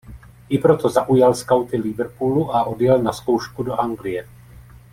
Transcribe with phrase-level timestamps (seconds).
[0.49, 4.25] I proto zaujal skauty Liverpoolu a odjel na zkoušku do Anglie.